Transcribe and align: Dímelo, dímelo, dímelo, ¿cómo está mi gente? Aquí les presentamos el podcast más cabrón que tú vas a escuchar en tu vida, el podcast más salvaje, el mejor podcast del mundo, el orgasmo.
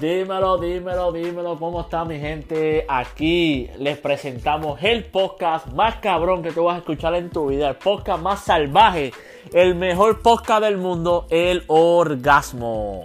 Dímelo, 0.00 0.58
dímelo, 0.58 1.12
dímelo, 1.12 1.56
¿cómo 1.56 1.82
está 1.82 2.04
mi 2.04 2.18
gente? 2.18 2.84
Aquí 2.88 3.70
les 3.78 3.96
presentamos 3.98 4.82
el 4.82 5.04
podcast 5.04 5.68
más 5.68 5.96
cabrón 5.96 6.42
que 6.42 6.50
tú 6.50 6.64
vas 6.64 6.76
a 6.76 6.78
escuchar 6.78 7.14
en 7.14 7.30
tu 7.30 7.46
vida, 7.46 7.68
el 7.68 7.76
podcast 7.76 8.20
más 8.20 8.44
salvaje, 8.44 9.12
el 9.52 9.76
mejor 9.76 10.20
podcast 10.20 10.62
del 10.62 10.78
mundo, 10.78 11.26
el 11.30 11.62
orgasmo. 11.68 13.04